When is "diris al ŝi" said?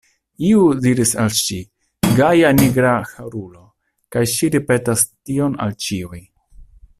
0.85-1.57